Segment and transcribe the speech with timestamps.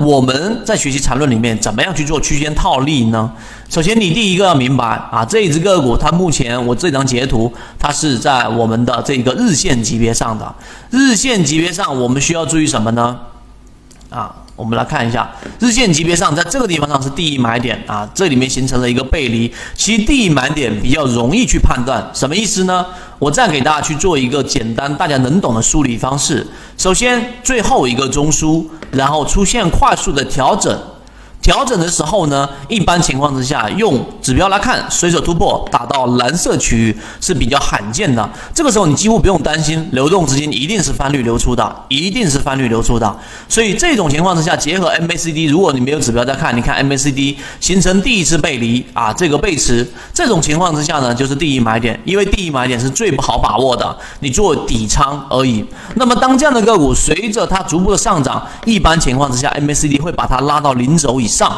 [0.00, 3.30] 我们在学习缠论里面怎么样去做区间套利呢？
[3.68, 10.54] 首先，你第一个要明白啊，这一只个股它目前我这张截图，它是在我们的这个日线级别上的。
[10.90, 13.18] 日线级别上，我们需要注意什么呢？
[14.10, 19.52] 啊，我们来看一下日线级别上，在这个地方上是第一买点啊，这里面形成了一个背离。
[19.74, 22.84] 其实第一买点比较容易去判断，什么意思呢？
[23.18, 26.46] 我再给大家去做一个简单大家能懂的梳理方式。
[26.76, 30.76] 首先，最后一个中枢，然后出现快速的调整。
[31.42, 38.26] 调整的时候呢，一般情况之下，用指标来看，随手突破打到蓝色区域是比较罕见的。
[38.54, 43.18] 这个时候你几乎不用担心流动资金一定是翻绿流出的，一定是翻绿流出的。
[43.48, 49.84] 所以这种情况之下，结合 MACD，如果你没有指标在看，你看 MACD 形成第一次背离啊，这个背驰，
[50.14, 55.64] 这种情况之下呢，就是第一买点，因为第一买点是最不好把握的，你做底仓而已。
[55.96, 61.31] 那么当这样的个股随着它逐步的上涨，一般情况之下，MACD 会把它拉到零轴以。
[61.32, 61.50] 上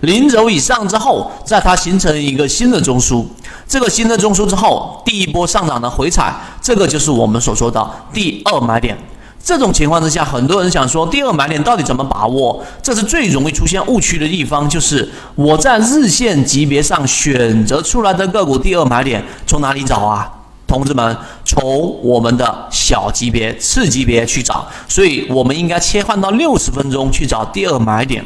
[0.00, 3.24] 零轴以上之后，在它形成一个新的中枢，
[3.66, 8.96] 这个新的中枢之后，第一波上涨的回踩，这个就是我们所说的第二买点。
[9.42, 12.62] 这种情况之下，很多人想说，第二买点到底怎么把握？
[12.82, 20.30] 这是最容易出现误区的地方，就是我在日线级别上选择出来的个股第二买点从哪里找啊？
[20.66, 21.62] 同志们，从
[22.02, 28.24] 我们的小级别、次级别去找，所以我们应该切换到六十分钟去找第二买点。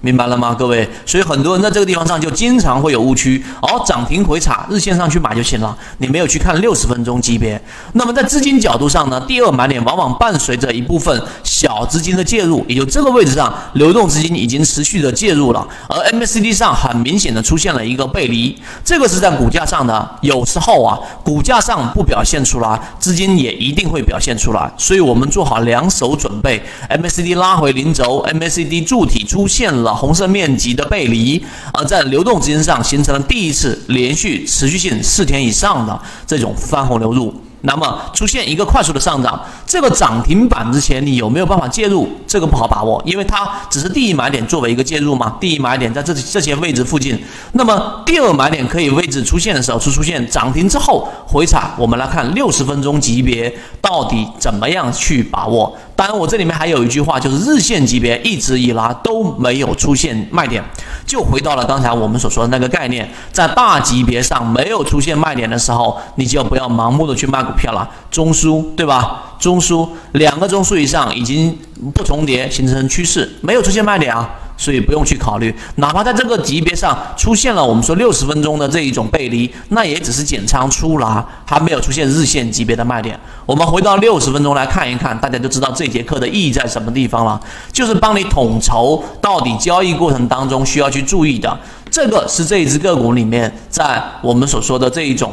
[0.00, 0.88] 明白了吗，各位？
[1.04, 7.60] 所以很多人在这个地方上就经常会有误区，哦，涨停回踩，日线上去买就行了，你没有去看六十分钟级别。
[7.94, 20.08] 那么在资金角度上呢，第二买点往往伴随着一部分小资金的介入，也就这个位置上，流动资金已经持续的介入了，而 MACD 上很明显的出现了一个背离，这个是在股价上的。
[20.20, 29.87] 有时候啊，股价上不表现出来，资金也一定会表现出来，所以我们做好两手准备，MACD 拉回零轴，MACD 柱体出现了。
[29.94, 37.34] 红色面积的背离，而在流动资金上形成了第一次连续持续性四天以上的这种翻红流入。
[37.62, 42.08] 那么出现一个快速的上涨，这个涨停板之前你有没有办法介入？
[42.24, 45.36] 这个不好把握，因为它只是第一买点作为一个介入嘛。
[45.40, 47.20] 第一买点在这这些位置附近，
[47.54, 51.68] 那么第二买点可以位置出现的时候是出现涨停之后回踩。
[51.76, 55.76] 我们来看六十分钟级别到底怎么样去把握。
[55.98, 60.62] 当然，我这里面还有一句话，就是日线级别一直以来都没有出现卖点，
[61.04, 67.90] 就回到了刚才我们所说的那个概念，在大级别上没有出现卖点的时候，你就不要盲目的去卖股票了。
[68.12, 69.34] 中枢对吧？
[69.40, 71.58] 中枢两个中枢以上已经
[71.92, 74.30] 不重叠，形成趋势，没有出现卖点啊。
[74.58, 83.18] 所以不用去考虑，哪怕在这个级别上出现了我们说六十分钟的这一种背离，那也只是减仓出了，还没有出现日线级别的卖点。
[83.46, 87.40] 我们回到六十分钟来看一看，大家就知道这节课的意义在什么地方了，
[87.72, 91.56] 就是帮你统筹到底交易过程当中需要去注意的。
[91.88, 95.32] 这个是这一只个股里面在我们所说的这一种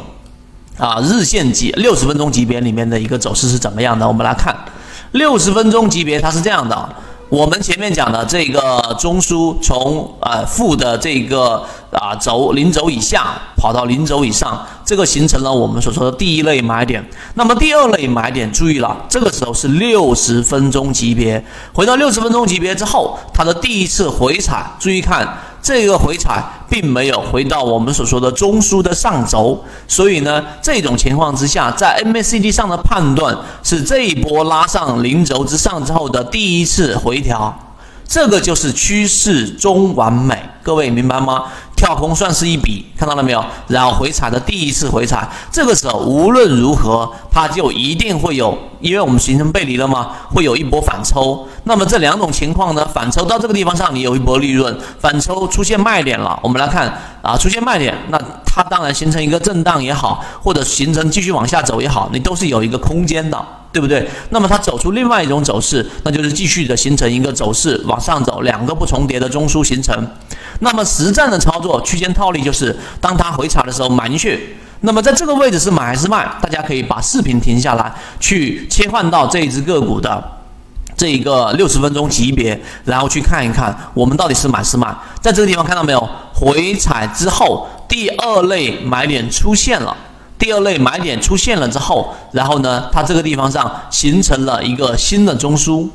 [0.78, 4.06] 啊日线级六十分钟级别里面的一个走势是怎么样的？
[4.06, 4.56] 我们来看
[5.10, 6.88] 六十分钟级别，它是这样的。
[7.36, 17.06] 我们前面讲的这个中枢从呃负的这个啊轴零轴以下跑到零轴以上，这个形成了我们所说的第一类买点。
[17.34, 21.44] 那么第二类买点，注意了，这个时候是六十分钟级别。
[21.74, 25.36] 回到六十分钟级别之后，它的第一次回踩，注意看。
[25.66, 26.40] 这个回踩
[26.70, 37.52] 并没有回到我们所说的中枢的上轴，所以呢，这种情况之下，在 MACD 上的判断是这一波拉上零轴之上之后的第一次回调，
[38.06, 41.42] 这个就是趋势中完美，各位明白吗？
[41.76, 43.44] 跳空算是一笔，看到了没有？
[43.68, 51.46] 然后回踩的第一次回踩，这个时候无论如何，它就一定会有，因为我们形成背离了嘛，会有一波反抽。
[51.64, 56.90] 那么这两种情况呢，反抽到这个地方上，你有一波利润；反抽出现卖点了，我们来看
[57.20, 63.38] 啊，出现卖点，那它当然形成一个震荡也好，或者形成继续往下走也好，你都是有一个空间的。
[63.72, 64.08] 对不对？
[64.30, 69.94] 那么它走出另外一种走势，那就是继续的形成一个走势往上走，两个不重叠的中枢形成。
[70.60, 74.56] 那么实战的操作区间套利就是，当它回踩的时候买进去。
[74.80, 76.26] 那么在这个位置是买还是卖？
[76.40, 80.22] 大家可以把视频停下来，去切换到这一只个股的
[80.96, 84.94] 这一个六十分钟级别，然后去看一看我们到底是买是卖。
[85.20, 86.08] 在这个地方看到没有？
[86.34, 89.96] 回踩之后，第二类买点出现了。
[90.38, 95.88] 第二类买点出现了之后，然后呢，它这个地方上形成了一个新的中枢，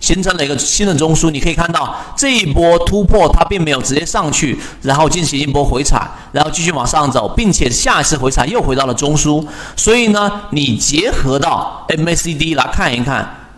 [0.00, 1.30] 形成了一个新的中枢。
[1.30, 9.44] 你可以看到这一波突破，它并没有直接上去，然后进行一波回踩，然后继续往上走，并且下一次回踩又回到了中枢。
[9.76, 13.48] 所以呢，你结合到 MACD 来看一看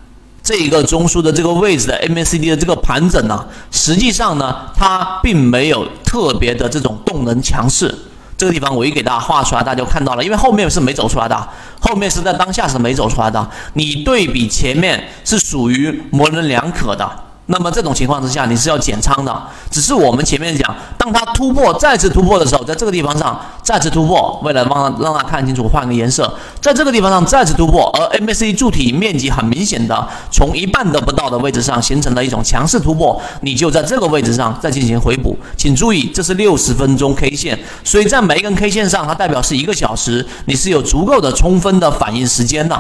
[0.42, 7.94] 这一个中枢的这个位置的 MACD 的这个盘整呢，实际上呢，它并没有特别的这种动能强势。
[8.38, 11.48] 这个地方我一给大家画出来，大家就看到了，因为后面是没走出来的，
[11.88, 13.50] 后面是在当下是没走出来的。
[13.72, 17.27] 你对比前面是属于模棱两可的。
[17.50, 19.42] 那么这种情况之下，你是要减仓的。
[19.70, 26.30] 只是我们前面讲，当它突破再次突破的时候，在这个地方上再次突破，为了让让它看清楚，换个颜色，
[26.60, 35.34] 在这个地方上再次突破，而 MACD 柱体面积很明显的从一半都不到的位置上形成了一种强势突破，你就在这个位置上再进行回补。
[35.56, 42.78] 请注意，这是六十分钟 K 线，所以在每一根 K 线上，它代表是一个小时，你是有足够的充分的反应时间的。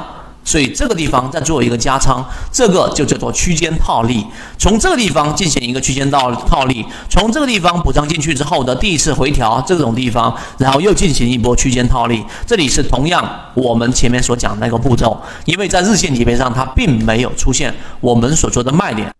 [0.48, 4.24] 所以这个地方再做一个加仓，这个就叫做区间套利。
[4.56, 12.24] 从这个地方进行一个区间套套利，从这个地方补仓进去之后的第一次回调，这种地方，然后又进行一波区间套利。
[12.46, 13.22] 这里是同样
[13.52, 19.12] 我们前面所讲那个步骤，因为在日线级别上它并没有出现我们所说的卖点。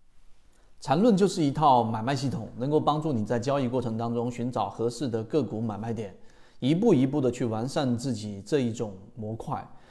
[0.81, 6.11] 缠论就是一套买卖系统，能够帮助你在交易过程当中寻找合适的个股买卖点，
[6.59, 9.63] 一步一步的去完善自己这一种模块。